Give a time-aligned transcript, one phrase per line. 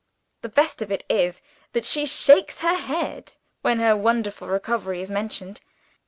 [0.41, 1.43] The best of it is
[1.73, 5.61] that she shakes her head, when her wonderful recovery is mentioned.